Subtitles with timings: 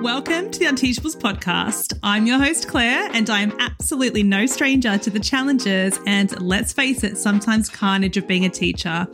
[0.00, 1.98] Welcome to the Unteachables podcast.
[2.02, 6.72] I'm your host, Claire, and I am absolutely no stranger to the challenges and, let's
[6.72, 9.06] face it, sometimes carnage of being a teacher.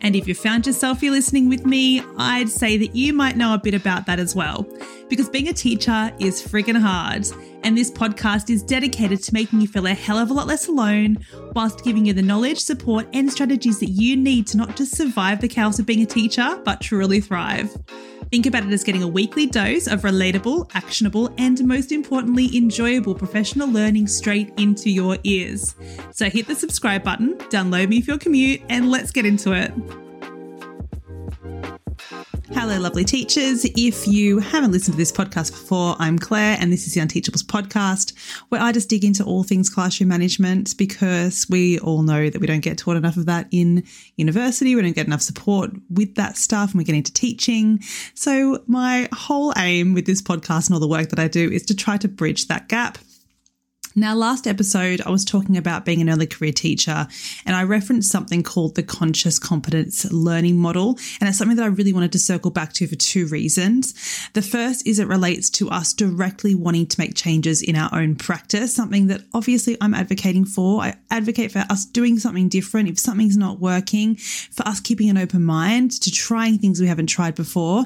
[0.00, 3.54] And if you found yourself here listening with me, I'd say that you might know
[3.54, 4.66] a bit about that as well.
[5.08, 7.24] Because being a teacher is friggin' hard.
[7.62, 10.66] And this podcast is dedicated to making you feel a hell of a lot less
[10.66, 11.18] alone,
[11.54, 15.40] whilst giving you the knowledge, support, and strategies that you need to not just survive
[15.40, 17.70] the chaos of being a teacher, but truly thrive.
[18.32, 23.14] Think about it as getting a weekly dose of relatable, actionable, and most importantly, enjoyable
[23.14, 25.74] professional learning straight into your ears.
[26.12, 29.70] So hit the subscribe button, download me for your commute, and let's get into it.
[32.54, 33.64] Hello, lovely teachers.
[33.76, 37.42] If you haven't listened to this podcast before, I'm Claire, and this is the Unteachables
[37.42, 38.12] podcast,
[38.50, 42.46] where I just dig into all things classroom management because we all know that we
[42.46, 43.84] don't get taught enough of that in
[44.16, 44.76] university.
[44.76, 47.80] We don't get enough support with that stuff, and we get into teaching.
[48.14, 51.64] So, my whole aim with this podcast and all the work that I do is
[51.64, 52.98] to try to bridge that gap
[53.94, 57.06] now, last episode, I was talking about being an early career teacher,
[57.44, 60.98] and I referenced something called the conscious competence learning model.
[61.20, 63.94] And it's something that I really wanted to circle back to for two reasons.
[64.32, 68.16] The first is it relates to us directly wanting to make changes in our own
[68.16, 70.82] practice, something that obviously I'm advocating for.
[70.82, 72.88] I advocate for us doing something different.
[72.88, 77.08] If something's not working, for us keeping an open mind to trying things we haven't
[77.08, 77.84] tried before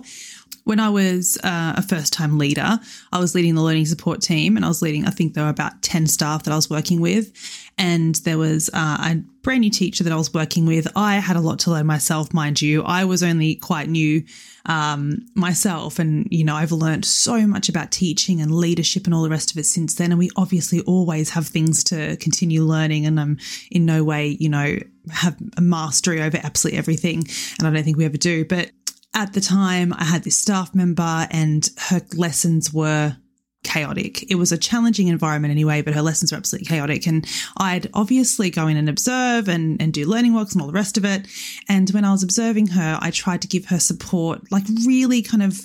[0.67, 2.81] when I was uh, a first time leader,
[3.13, 5.51] I was leading the learning support team and I was leading, I think there were
[5.51, 7.33] about 10 staff that I was working with.
[7.79, 10.89] And there was uh, a brand new teacher that I was working with.
[10.97, 12.83] I had a lot to learn myself, mind you.
[12.83, 14.25] I was only quite new
[14.65, 16.01] um, myself.
[16.01, 19.53] And, you know, I've learned so much about teaching and leadership and all the rest
[19.53, 20.11] of it since then.
[20.11, 23.07] And we obviously always have things to continue learning.
[23.07, 23.39] And I'm
[23.71, 24.79] in no way, you know,
[25.13, 27.25] have a mastery over absolutely everything.
[27.61, 28.45] And I don't think we ever do.
[28.45, 28.73] But
[29.15, 33.17] at the time, I had this staff member and her lessons were
[33.67, 34.31] chaotic.
[34.31, 37.07] It was a challenging environment anyway, but her lessons were absolutely chaotic.
[37.07, 37.27] And
[37.57, 40.97] I'd obviously go in and observe and, and do learning walks and all the rest
[40.97, 41.27] of it.
[41.69, 45.43] And when I was observing her, I tried to give her support, like really kind
[45.43, 45.61] of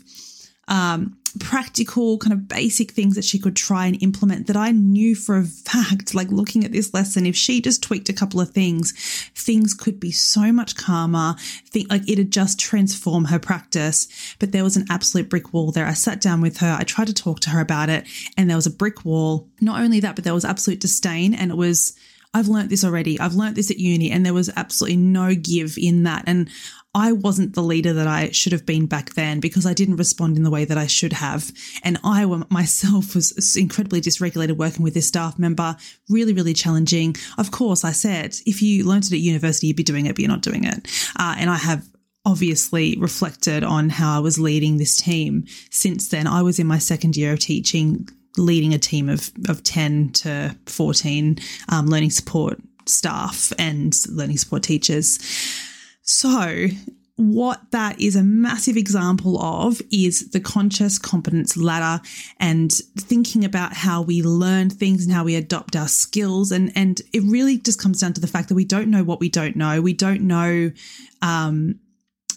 [0.67, 5.15] um, practical, kind of basic things that she could try and implement that I knew
[5.15, 8.51] for a fact, like looking at this lesson, if she just tweaked a couple of
[8.51, 8.93] things,
[9.35, 11.35] things could be so much calmer.
[11.69, 14.07] Think like it'd just transform her practice.
[14.39, 15.85] But there was an absolute brick wall there.
[15.85, 18.05] I sat down with her, I tried to talk to her about it,
[18.37, 19.47] and there was a brick wall.
[19.59, 21.95] Not only that, but there was absolute disdain, and it was
[22.33, 23.19] I've learnt this already.
[23.19, 26.23] I've learnt this at uni, and there was absolutely no give in that.
[26.27, 26.49] And
[26.93, 30.35] I wasn't the leader that I should have been back then because I didn't respond
[30.35, 31.51] in the way that I should have.
[31.83, 35.75] And I myself was incredibly dysregulated working with this staff member,
[36.09, 37.15] really, really challenging.
[37.37, 40.19] Of course, I said, if you learned it at university, you'd be doing it, but
[40.19, 40.87] you're not doing it.
[41.17, 41.87] Uh, and I have
[42.25, 46.27] obviously reflected on how I was leading this team since then.
[46.27, 50.55] I was in my second year of teaching, leading a team of, of 10 to
[50.65, 51.37] 14
[51.69, 55.19] um, learning support staff and learning support teachers
[56.03, 56.67] so,
[57.15, 62.03] what that is a massive example of is the conscious competence ladder
[62.39, 66.51] and thinking about how we learn things and how we adopt our skills.
[66.51, 69.19] And, and it really just comes down to the fact that we don't know what
[69.19, 69.81] we don't know.
[69.81, 70.71] We don't know,
[71.21, 71.79] um,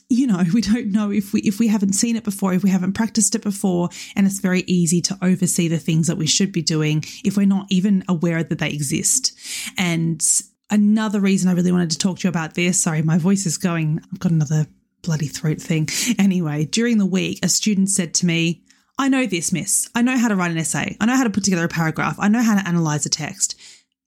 [0.08, 2.70] you know, we don't know if we if we haven't seen it before, if we
[2.70, 6.52] haven't practiced it before, and it's very easy to oversee the things that we should
[6.52, 9.32] be doing if we're not even aware that they exist.
[9.78, 10.24] And
[10.70, 12.82] another reason I really wanted to talk to you about this.
[12.82, 14.00] Sorry, my voice is going.
[14.12, 14.66] I've got another
[15.02, 15.88] bloody throat thing.
[16.18, 18.62] Anyway, during the week, a student said to me,
[18.98, 19.90] I know this, miss.
[19.94, 20.96] I know how to write an essay.
[21.00, 22.16] I know how to put together a paragraph.
[22.18, 23.56] I know how to analyze a text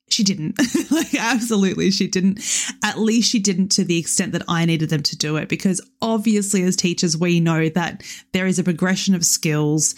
[0.10, 0.58] she didn't.
[0.92, 2.40] like, absolutely, she didn't.
[2.84, 5.50] At least she didn't to the extent that I needed them to do it.
[5.50, 9.96] Because obviously, as teachers, we know that there is a progression of skills.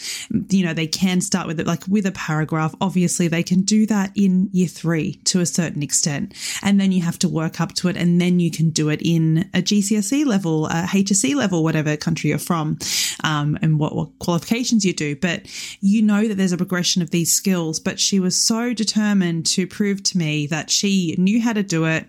[0.49, 2.73] You know, they can start with it, like with a paragraph.
[2.81, 6.33] Obviously, they can do that in year three to a certain extent.
[6.63, 7.97] And then you have to work up to it.
[7.97, 12.31] And then you can do it in a GCSE level, a HSC level, whatever country
[12.31, 12.79] you're from,
[13.23, 15.15] um, and what, what qualifications you do.
[15.15, 15.45] But
[15.81, 17.79] you know that there's a progression of these skills.
[17.79, 21.85] But she was so determined to prove to me that she knew how to do
[21.85, 22.07] it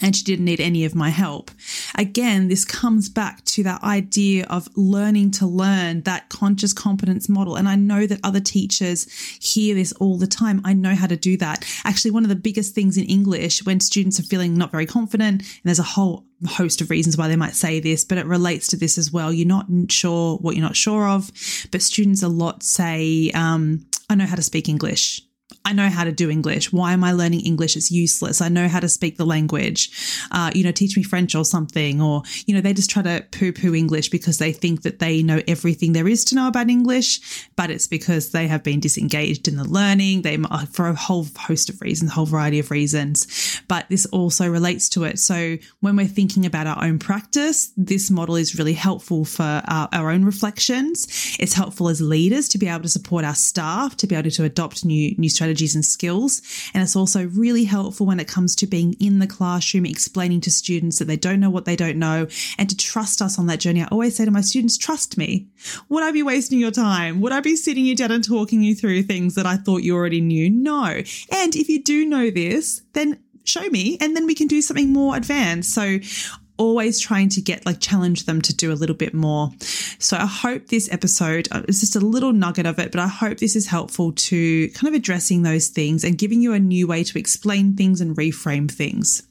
[0.00, 1.50] and she didn't need any of my help.
[1.96, 7.56] Again, this comes back to that idea of learning to learn that conscious competence model.
[7.56, 9.10] And I know that other teachers
[9.40, 10.60] hear this all the time.
[10.64, 11.64] I know how to do that.
[11.84, 15.42] Actually, one of the biggest things in English when students are feeling not very confident,
[15.42, 18.68] and there's a whole host of reasons why they might say this, but it relates
[18.68, 19.32] to this as well.
[19.32, 21.30] You're not sure what you're not sure of,
[21.72, 25.22] but students a lot say, um, I know how to speak English
[25.68, 26.72] I know how to do English.
[26.72, 27.76] Why am I learning English?
[27.76, 28.40] It's useless.
[28.40, 29.90] I know how to speak the language.
[30.30, 32.00] Uh, you know, teach me French or something.
[32.00, 35.22] Or, you know, they just try to poo poo English because they think that they
[35.22, 39.46] know everything there is to know about English, but it's because they have been disengaged
[39.46, 40.22] in the learning.
[40.22, 40.38] They
[40.72, 43.60] for a whole host of reasons, a whole variety of reasons.
[43.68, 45.18] But this also relates to it.
[45.18, 49.90] So when we're thinking about our own practice, this model is really helpful for our,
[49.92, 51.36] our own reflections.
[51.38, 54.44] It's helpful as leaders to be able to support our staff, to be able to
[54.44, 56.40] adopt new new strategies strategies and skills.
[56.72, 60.50] And it's also really helpful when it comes to being in the classroom, explaining to
[60.50, 62.28] students that they don't know what they don't know
[62.58, 63.82] and to trust us on that journey.
[63.82, 65.48] I always say to my students, trust me.
[65.88, 67.20] Would I be wasting your time?
[67.20, 69.96] Would I be sitting you down and talking you through things that I thought you
[69.96, 70.48] already knew?
[70.48, 70.84] No.
[70.84, 74.92] And if you do know this, then show me and then we can do something
[74.92, 75.74] more advanced.
[75.74, 75.98] So
[76.58, 79.50] always trying to get like challenge them to do a little bit more.
[79.98, 83.08] So I hope this episode uh, is just a little nugget of it, but I
[83.08, 86.86] hope this is helpful to kind of addressing those things and giving you a new
[86.86, 89.27] way to explain things and reframe things.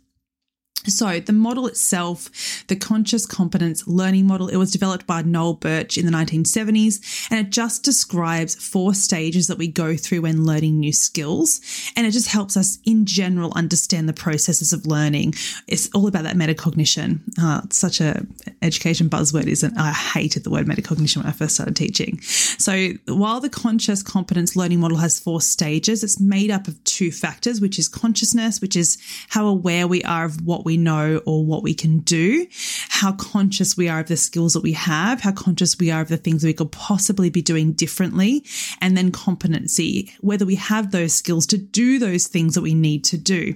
[0.88, 5.98] So, the model itself, the conscious competence learning model, it was developed by Noel Burch
[5.98, 10.80] in the 1970s, and it just describes four stages that we go through when learning
[10.80, 11.62] new skills.
[11.96, 15.34] And it just helps us in general understand the processes of learning.
[15.68, 17.20] It's all about that metacognition.
[17.40, 18.26] Uh, such a
[18.62, 22.20] education buzzword, isn't I hated the word metacognition when I first started teaching.
[22.22, 27.12] So, while the conscious competence learning model has four stages, it's made up of two
[27.12, 28.98] factors, which is consciousness, which is
[29.30, 32.48] how aware we are of what we know or what we can do,
[32.90, 36.08] how conscious we are of the skills that we have, how conscious we are of
[36.08, 38.44] the things we could possibly be doing differently,
[38.82, 43.04] and then competency, whether we have those skills to do those things that we need
[43.06, 43.56] to do.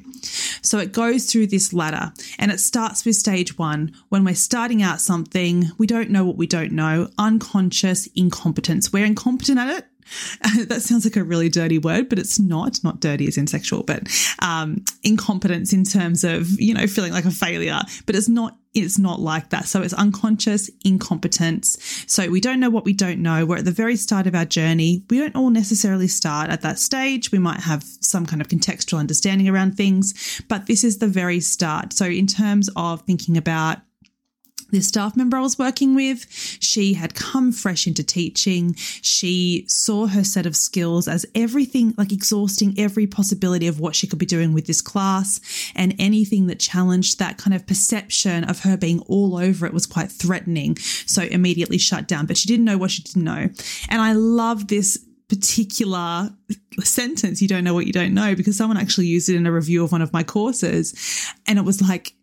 [0.61, 3.93] So it goes through this ladder and it starts with stage one.
[4.09, 8.91] When we're starting out something, we don't know what we don't know, unconscious incompetence.
[8.91, 9.85] We're incompetent at it
[10.67, 12.79] that sounds like a really dirty word, but it's not.
[12.83, 14.07] Not dirty as in sexual, but
[14.39, 17.79] um, incompetence in terms of you know feeling like a failure.
[18.05, 18.57] But it's not.
[18.73, 19.65] It's not like that.
[19.65, 22.05] So it's unconscious incompetence.
[22.07, 23.45] So we don't know what we don't know.
[23.45, 25.03] We're at the very start of our journey.
[25.09, 27.33] We don't all necessarily start at that stage.
[27.33, 31.41] We might have some kind of contextual understanding around things, but this is the very
[31.41, 31.91] start.
[31.91, 33.79] So in terms of thinking about
[34.71, 36.25] this staff member I was working with,
[36.59, 38.75] she had come fresh into teaching.
[38.75, 44.07] She saw her set of skills as everything, like exhausting every possibility of what she
[44.07, 45.39] could be doing with this class.
[45.75, 49.85] And anything that challenged that kind of perception of her being all over it was
[49.85, 50.77] quite threatening.
[50.77, 52.25] So immediately shut down.
[52.25, 53.49] But she didn't know what she didn't know.
[53.89, 54.97] And I love this
[55.31, 56.29] particular
[56.83, 59.51] sentence, you don't know what you don't know, because someone actually used it in a
[59.51, 60.93] review of one of my courses.
[61.47, 62.13] And it was like,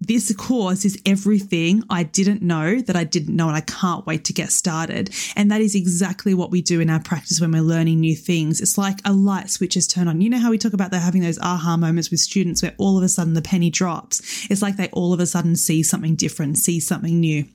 [0.00, 4.24] this course is everything I didn't know that I didn't know, and I can't wait
[4.24, 5.10] to get started.
[5.36, 8.60] And that is exactly what we do in our practice when we're learning new things.
[8.60, 10.20] It's like a light switch is turned on.
[10.20, 12.98] You know how we talk about they're having those aha moments with students where all
[12.98, 14.46] of a sudden the penny drops?
[14.50, 17.46] It's like they all of a sudden see something different, see something new.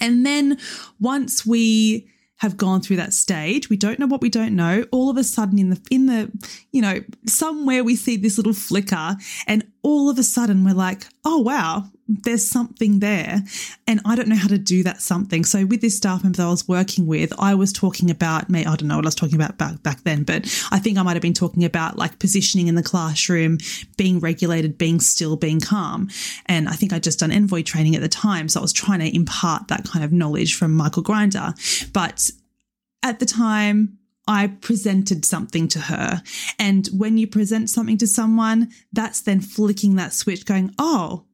[0.00, 0.58] And then
[1.00, 2.08] once we
[2.38, 3.68] have gone through that stage.
[3.68, 4.84] We don't know what we don't know.
[4.92, 6.30] All of a sudden in the in the,
[6.72, 9.16] you know, somewhere we see this little flicker
[9.46, 13.42] and all of a sudden we're like, "Oh wow, there's something there."
[13.86, 15.44] And I don't know how to do that something.
[15.44, 18.60] So with this staff member that I was working with, I was talking about me
[18.60, 21.02] I don't know what I was talking about back back then, but I think I
[21.02, 23.58] might have been talking about like positioning in the classroom,
[23.96, 26.08] being regulated, being still, being calm.
[26.46, 29.00] And I think I'd just done ENVoY training at the time, so I was trying
[29.00, 31.54] to impart that kind of knowledge from Michael Grinder.
[31.92, 32.30] But
[33.02, 33.98] at the time,
[34.28, 36.22] I presented something to her.
[36.58, 41.24] And when you present something to someone, that's then flicking that switch, going, oh,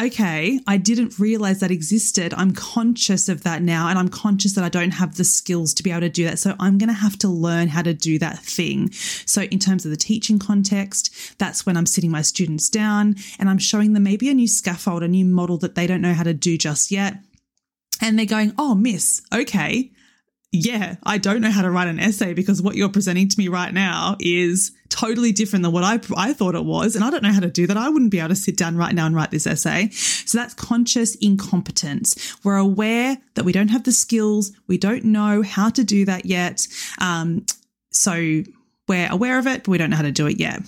[0.00, 2.34] okay, I didn't realize that existed.
[2.34, 5.82] I'm conscious of that now, and I'm conscious that I don't have the skills to
[5.82, 6.38] be able to do that.
[6.38, 8.90] So I'm going to have to learn how to do that thing.
[8.92, 13.48] So, in terms of the teaching context, that's when I'm sitting my students down and
[13.48, 16.24] I'm showing them maybe a new scaffold, a new model that they don't know how
[16.24, 17.18] to do just yet.
[18.00, 19.92] And they're going, oh, miss, okay
[20.54, 23.48] yeah, I don't know how to write an essay because what you're presenting to me
[23.48, 26.94] right now is totally different than what I, I thought it was.
[26.94, 27.76] And I don't know how to do that.
[27.76, 29.88] I wouldn't be able to sit down right now and write this essay.
[29.90, 32.36] So that's conscious incompetence.
[32.44, 34.52] We're aware that we don't have the skills.
[34.68, 36.68] We don't know how to do that yet.
[37.00, 37.46] Um,
[37.90, 38.44] so
[38.86, 40.60] we're aware of it, but we don't know how to do it yet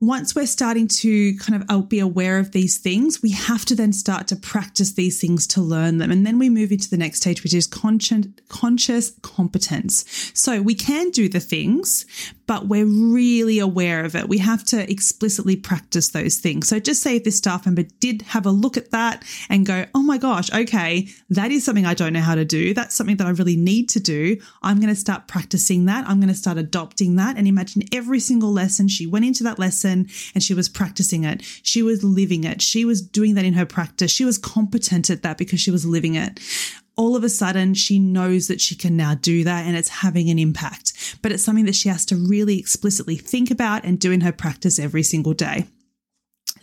[0.00, 3.74] once we're starting to kind of uh, be aware of these things, we have to
[3.74, 6.12] then start to practice these things to learn them.
[6.12, 10.30] And then we move into the next stage, which is conscious, conscious competence.
[10.34, 12.06] So we can do the things,
[12.46, 14.28] but we're really aware of it.
[14.28, 16.68] We have to explicitly practice those things.
[16.68, 19.84] So just say if this staff member did have a look at that and go,
[19.96, 22.72] oh my gosh, okay, that is something I don't know how to do.
[22.72, 24.36] That's something that I really need to do.
[24.62, 26.08] I'm going to start practicing that.
[26.08, 27.36] I'm going to start adopting that.
[27.36, 31.42] And imagine every single lesson she went into that and she was practicing it.
[31.62, 32.62] She was living it.
[32.62, 34.10] She was doing that in her practice.
[34.10, 36.40] She was competent at that because she was living it
[36.98, 40.28] all of a sudden she knows that she can now do that and it's having
[40.30, 41.16] an impact.
[41.22, 44.32] But it's something that she has to really explicitly think about and do in her
[44.32, 45.68] practice every single day.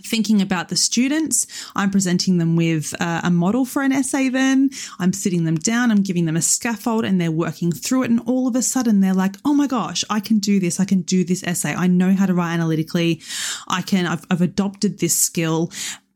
[0.06, 4.70] Thinking about the students, I'm presenting them with uh, a model for an essay, then
[5.00, 8.12] I'm sitting them down, I'm giving them a scaffold, and they're working through it.
[8.12, 10.80] And all of a sudden, they're like, oh my gosh, I can do this.
[10.80, 11.74] I can do this essay.
[11.74, 13.22] I know how to write analytically.
[13.68, 15.72] I can, I've, I've adopted this skill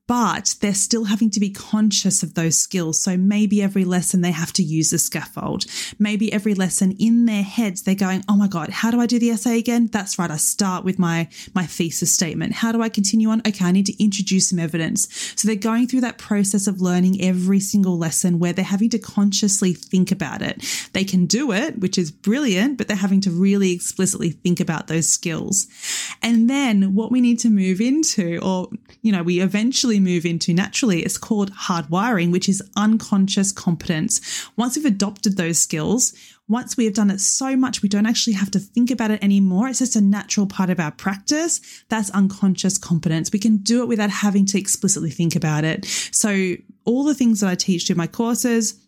[0.09, 2.99] but they're still having to be conscious of those skills.
[2.99, 5.65] So maybe every lesson they have to use a scaffold.
[5.99, 9.19] Maybe every lesson in their heads, they're going, Oh my God, how do I do
[9.19, 9.85] the essay again?
[9.85, 10.31] That's right.
[10.31, 12.53] I start with my, my thesis statement.
[12.53, 13.43] How do I continue on?
[13.47, 13.63] Okay.
[13.63, 15.07] I need to introduce some evidence.
[15.35, 18.97] So they're going through that process of learning every single lesson where they're having to
[18.97, 20.89] consciously think about it.
[20.93, 24.87] They can do it, which is brilliant, but they're having to really explicitly think about
[24.87, 25.67] those skills.
[26.23, 28.69] And then what we need to move into, or,
[29.03, 34.49] you know, we eventually move into naturally is called hardwiring, which is unconscious competence.
[34.55, 36.13] Once we've adopted those skills,
[36.47, 39.23] once we have done it so much, we don't actually have to think about it
[39.23, 39.67] anymore.
[39.67, 41.61] It's just a natural part of our practice.
[41.89, 43.31] That's unconscious competence.
[43.31, 45.85] We can do it without having to explicitly think about it.
[46.11, 48.83] So, all the things that I teach through my courses,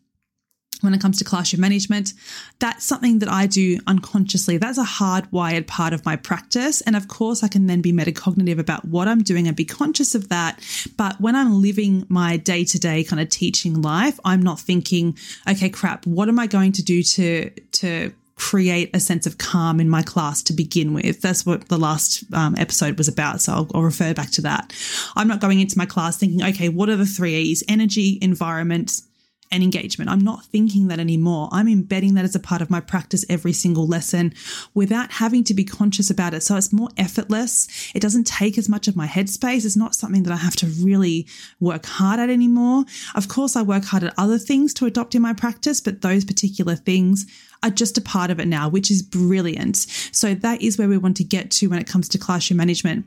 [0.82, 2.14] when it comes to classroom management,
[2.60, 4.58] that's something that I do unconsciously.
[4.58, 6.82] That's a hardwired part of my practice.
[6.82, 10.16] And of course, I can then be metacognitive about what I'm doing and be conscious
[10.16, 10.60] of that.
[10.98, 15.18] But when I'm living my day to day kind of teaching life, I'm not thinking,
[15.48, 19.80] okay, crap, what am I going to do to, to, create a sense of calm
[19.80, 21.22] in my class to begin with.
[21.22, 23.40] That's what the last um, episode was about.
[23.40, 24.74] So I'll, I'll, refer back to that.
[25.16, 27.64] I'm not going into my class thinking, okay, what are the three E's?
[27.68, 29.02] Energy, environment,
[29.51, 30.10] and engagement.
[30.10, 31.50] I'm not thinking that anymore.
[31.51, 34.34] I'm embedding that as a part of my practice every single lesson
[34.74, 36.41] without having to be conscious about it.
[36.43, 37.67] So it's more effortless.
[37.93, 39.65] It doesn't take as much of my headspace.
[39.65, 41.27] It's not something that I have to really
[41.60, 42.86] work hard at anymore.
[43.15, 46.24] Of course, I work hard at other things to adopt in my practice, but those
[46.24, 47.25] particular things
[47.63, 49.77] are just a part of it now, which is brilliant.
[50.12, 53.05] So that is where we want to get to when it comes to classroom management.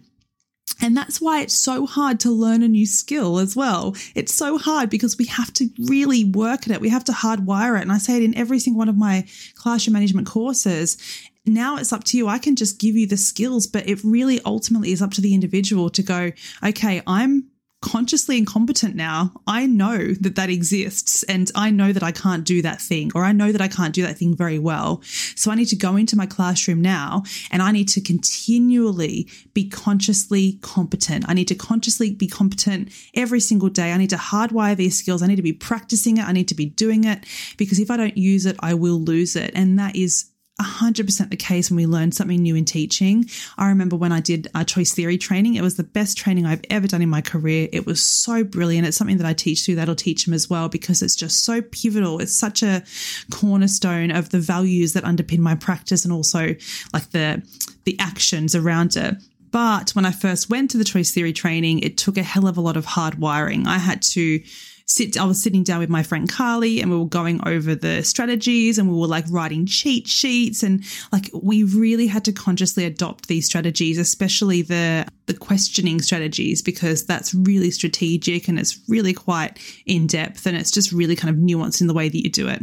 [0.85, 3.97] And that's why it's so hard to learn a new skill as well.
[4.14, 6.81] It's so hard because we have to really work at it.
[6.83, 7.83] We have to hardwire it.
[7.83, 10.99] And I say it in every single one of my classroom management courses.
[11.47, 12.29] Now it's up to you.
[12.29, 15.33] I can just give you the skills, but it really ultimately is up to the
[15.33, 17.47] individual to go, okay, I'm
[17.85, 19.31] consciously incompetent now.
[19.47, 23.25] I know that that exists and I know that I can't do that thing or
[23.25, 25.03] I know that I can't do that thing very well.
[25.37, 29.69] So I need to go into my classroom now and I need to continually be
[29.69, 31.26] consciously competent.
[31.29, 33.93] I need to consciously be competent every single day.
[33.93, 35.23] I need to hardwire these skills.
[35.23, 36.25] I need to be practicing it.
[36.25, 37.26] I need to be doing it
[37.59, 39.53] because if I don't use it, I will lose it.
[39.55, 43.28] And that is 100% the case when we learn something new in teaching.
[43.58, 46.64] I remember when I did a choice theory training, it was the best training I've
[46.70, 47.68] ever done in my career.
[47.73, 48.87] It was so brilliant.
[48.87, 51.61] It's something that I teach through That'll Teach 'Em as well because it's just so
[51.61, 52.20] pivotal.
[52.20, 52.84] It's such a
[53.30, 56.54] cornerstone of the values that underpin my practice and also
[56.92, 57.42] like the
[57.84, 59.16] the actions around it.
[59.54, 62.56] But when I first went to the choice theory training, it took a hell of
[62.56, 63.68] a lot of hard wiring.
[63.68, 64.42] I had to
[64.87, 68.02] sit, I was sitting down with my friend Carly and we were going over the
[68.02, 70.82] strategies and we were like writing cheat sheets and
[71.12, 77.06] like we really had to consciously adopt these strategies, especially the, the questioning strategies, because
[77.06, 81.40] that's really strategic and it's really quite in depth and it's just really kind of
[81.40, 82.61] nuanced in the way that you do it.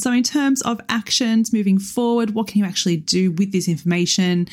[0.00, 4.48] So, in terms of actions moving forward, what can you actually do with this information?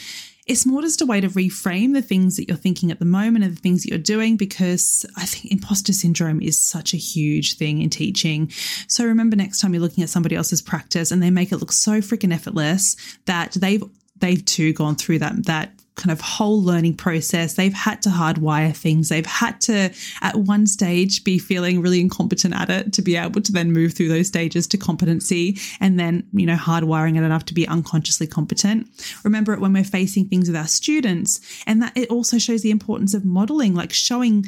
[0.45, 3.45] It's more just a way to reframe the things that you're thinking at the moment
[3.45, 7.55] and the things that you're doing because I think imposter syndrome is such a huge
[7.55, 8.51] thing in teaching.
[8.87, 11.71] So remember next time you're looking at somebody else's practice and they make it look
[11.71, 13.83] so freaking effortless that they've
[14.19, 17.55] they've too gone through that that kind of whole learning process.
[17.55, 19.09] They've had to hardwire things.
[19.09, 23.41] They've had to, at one stage, be feeling really incompetent at it to be able
[23.41, 27.45] to then move through those stages to competency and then, you know, hardwiring it enough
[27.45, 28.87] to be unconsciously competent.
[29.23, 31.41] Remember it when we're facing things with our students.
[31.65, 34.45] And that it also shows the importance of modeling, like showing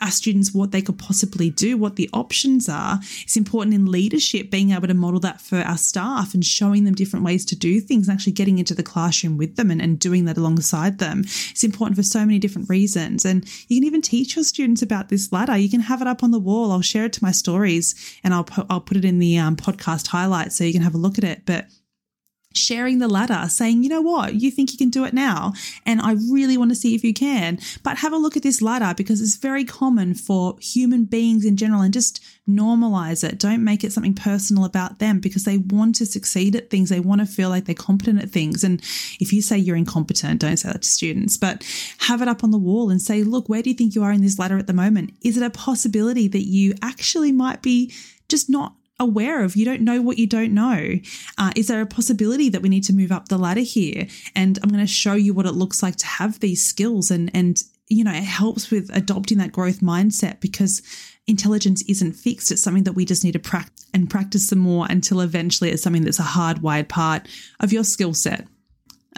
[0.00, 3.00] our students what they could possibly do, what the options are.
[3.22, 6.94] It's important in leadership being able to model that for our staff and showing them
[6.94, 10.24] different ways to do things actually getting into the classroom with them and, and doing
[10.26, 11.20] that alongside them.
[11.50, 13.24] It's important for so many different reasons.
[13.24, 15.56] And you can even teach your students about this ladder.
[15.56, 16.70] You can have it up on the wall.
[16.70, 20.08] I'll share it to my stories and I'll, I'll put it in the um, podcast
[20.08, 21.42] highlights so you can have a look at it.
[21.44, 21.66] But
[22.58, 25.52] sharing the ladder, saying, you know what, you think you can do it now.
[25.86, 27.58] And I really want to see if you can.
[27.82, 31.56] But have a look at this ladder because it's very common for human beings in
[31.56, 33.38] general and just normalize it.
[33.38, 36.88] Don't make it something personal about them because they want to succeed at things.
[36.88, 38.64] They want to feel like they're competent at things.
[38.64, 38.80] And
[39.20, 41.64] if you say you're incompetent, don't say that to students, but
[41.98, 44.12] have it up on the wall and say, look, where do you think you are
[44.12, 45.12] in this ladder at the moment?
[45.22, 47.92] Is it a possibility that you actually might be
[48.28, 49.56] just not aware of.
[49.56, 50.94] You don't know what you don't know.
[51.36, 54.06] Uh, is there a possibility that we need to move up the ladder here?
[54.34, 57.30] And I'm going to show you what it looks like to have these skills and
[57.34, 60.82] and you know it helps with adopting that growth mindset because
[61.26, 62.50] intelligence isn't fixed.
[62.50, 65.82] It's something that we just need to practice and practice some more until eventually it's
[65.82, 67.28] something that's a hardwired part
[67.60, 68.46] of your skill set.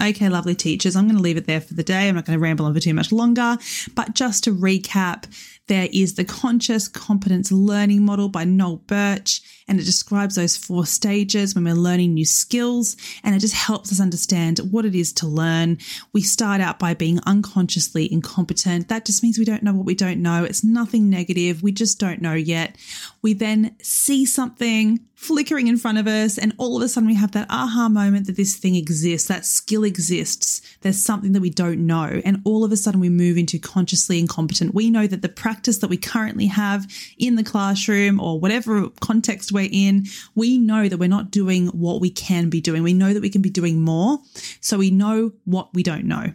[0.00, 2.08] Okay, lovely teachers, I'm going to leave it there for the day.
[2.08, 3.58] I'm not going to ramble on for too much longer.
[3.94, 5.26] But just to recap,
[5.70, 10.84] there is the Conscious Competence Learning Model by Noel Burch, and it describes those four
[10.84, 15.12] stages when we're learning new skills, and it just helps us understand what it is
[15.12, 15.78] to learn.
[16.12, 18.88] We start out by being unconsciously incompetent.
[18.88, 20.42] That just means we don't know what we don't know.
[20.42, 21.62] It's nothing negative.
[21.62, 22.76] We just don't know yet.
[23.22, 27.14] We then see something flickering in front of us, and all of a sudden we
[27.14, 30.62] have that aha moment that this thing exists, that skill exists.
[30.80, 34.18] There's something that we don't know, and all of a sudden we move into consciously
[34.18, 34.74] incompetent.
[34.74, 36.86] We know that the practice practice that we currently have
[37.18, 42.00] in the classroom or whatever context we're in, we know that we're not doing what
[42.00, 42.82] we can be doing.
[42.82, 44.20] We know that we can be doing more.
[44.62, 46.32] So we know what we don't know.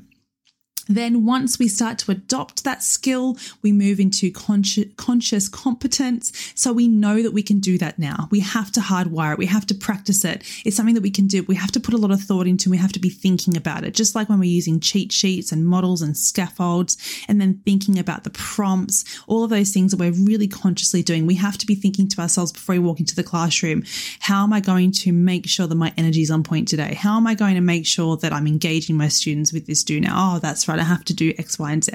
[0.87, 6.31] Then, once we start to adopt that skill, we move into conscious, conscious competence.
[6.55, 8.27] So we know that we can do that now.
[8.31, 9.37] We have to hardwire it.
[9.37, 10.43] We have to practice it.
[10.65, 11.43] It's something that we can do.
[11.43, 12.69] We have to put a lot of thought into.
[12.69, 13.93] We have to be thinking about it.
[13.93, 18.23] Just like when we're using cheat sheets and models and scaffolds, and then thinking about
[18.23, 21.25] the prompts, all of those things that we're really consciously doing.
[21.25, 23.83] We have to be thinking to ourselves before we walk into the classroom
[24.19, 26.93] how am I going to make sure that my energy is on point today?
[26.93, 29.99] How am I going to make sure that I'm engaging my students with this do
[29.99, 30.35] now?
[30.35, 30.74] Oh, that's right.
[30.79, 31.91] I have to do X, Y, and Z.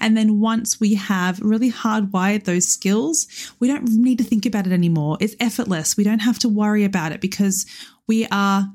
[0.00, 3.26] And then once we have really hardwired those skills,
[3.58, 5.16] we don't need to think about it anymore.
[5.20, 5.96] It's effortless.
[5.96, 7.66] We don't have to worry about it because
[8.06, 8.66] we are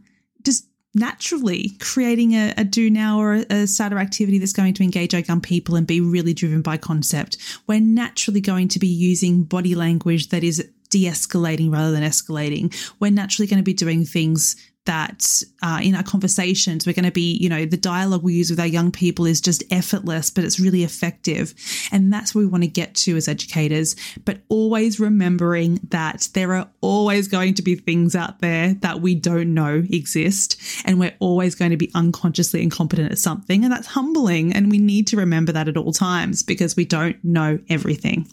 [0.43, 5.13] just naturally creating a, a, do now or a starter activity that's going to engage
[5.13, 7.37] our young people and be really driven by concept.
[7.65, 12.73] We're naturally going to be using body language that is de escalating rather than escalating.
[12.99, 17.11] We're naturally going to be doing things that uh, in our conversations we're going to
[17.11, 20.43] be you know the dialogue we use with our young people is just effortless but
[20.43, 21.53] it's really effective.
[21.91, 23.95] And that's where we want to get to as educators.
[24.25, 29.15] But always remembering that there are always going to be things out there that we
[29.15, 30.61] don't know exist.
[30.85, 33.63] And we're always going to be unconsciously incompetent at something.
[33.63, 34.53] And that's humbling.
[34.53, 38.27] And we need to remember that at all times because we don't know everything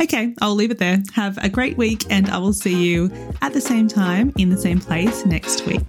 [0.00, 1.02] Okay, I'll leave it there.
[1.14, 3.10] Have a great week, and I will see you
[3.42, 5.80] at the same time in the same place next week.